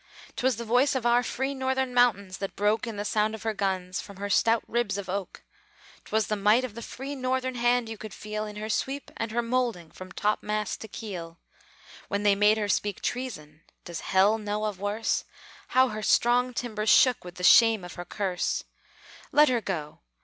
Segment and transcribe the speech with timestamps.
[0.35, 3.53] 'Twas the voice of our free Northern mountains that broke In the sound of her
[3.53, 5.43] guns, from her stout ribs of oak:
[6.05, 9.29] 'Twas the might of the free Northern hand you could feel In her sweep and
[9.31, 11.37] her moulding, from topmast to keel:
[12.07, 15.23] When they made her speak treason (does Hell know of worse?),
[15.67, 18.63] How her strong timbers shook with the shame of her curse!
[19.31, 19.99] Let her go!